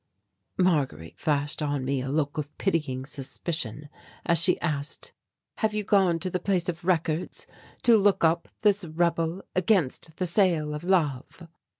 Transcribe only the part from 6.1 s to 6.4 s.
to the